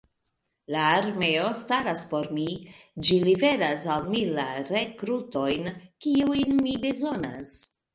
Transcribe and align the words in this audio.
La 0.75 0.85
armeo 0.93 1.43
staras 1.59 2.01
por 2.15 2.25
mi: 2.39 2.47
ĝi 3.09 3.21
liveras 3.29 3.87
al 3.99 4.11
mi 4.15 4.27
la 4.41 4.49
rekrutojn, 4.75 5.75
kiujn 6.05 6.61
mi 6.69 6.79
bezonas. 6.91 7.59